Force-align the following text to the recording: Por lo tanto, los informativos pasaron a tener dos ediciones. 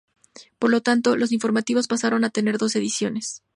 Por 0.57 0.71
lo 0.71 0.81
tanto, 0.81 1.15
los 1.15 1.31
informativos 1.31 1.85
pasaron 1.85 2.23
a 2.23 2.31
tener 2.31 2.57
dos 2.57 2.75
ediciones. 2.75 3.43